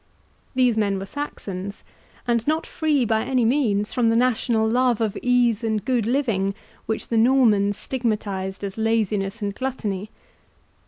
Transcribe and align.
These 0.55 0.77
men 0.77 0.97
were 0.97 1.05
Saxons, 1.05 1.83
and 2.27 2.47
not 2.47 2.65
free 2.65 3.05
by 3.05 3.23
any 3.23 3.45
means 3.45 3.93
from 3.93 4.09
the 4.09 4.15
national 4.15 4.67
love 4.67 4.99
of 4.99 5.15
ease 5.21 5.63
and 5.63 5.85
good 5.85 6.07
living 6.07 6.55
which 6.87 7.09
the 7.09 7.17
Normans 7.17 7.77
stigmatized 7.77 8.63
as 8.63 8.79
laziness 8.79 9.43
and 9.43 9.53
gluttony. 9.53 10.09